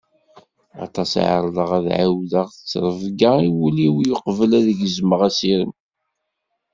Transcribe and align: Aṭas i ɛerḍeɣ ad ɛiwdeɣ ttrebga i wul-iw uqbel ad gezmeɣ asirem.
Aṭas 0.85 1.11
i 1.21 1.23
ɛerḍeɣ 1.35 1.69
ad 1.77 1.85
ɛiwdeɣ 1.99 2.47
ttrebga 2.51 3.31
i 3.47 3.49
wul-iw 3.57 3.95
uqbel 4.15 4.51
ad 4.59 4.67
gezmeɣ 4.79 5.21
asirem. 5.29 5.71